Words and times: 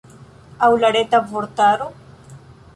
Aŭ 0.67 0.69
la 0.85 0.91
Reta 0.97 1.21
Vortaro? 1.35 1.91